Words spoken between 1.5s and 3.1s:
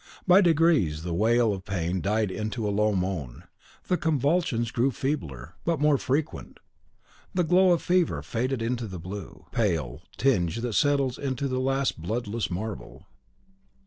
of pain died into a low